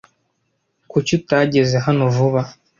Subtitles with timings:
[0.91, 2.41] Kuki utageze hano vuba?